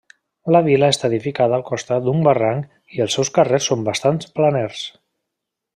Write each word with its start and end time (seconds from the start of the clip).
La 0.53 0.61
vila 0.67 0.87
està 0.93 1.09
edificada 1.11 1.59
al 1.59 1.65
costat 1.67 2.07
d'un 2.07 2.25
barranc 2.29 2.97
i 2.97 3.05
els 3.07 3.19
seus 3.19 3.31
carrers 3.39 3.69
són 3.73 3.87
bastants 3.91 4.33
planers. 4.41 4.85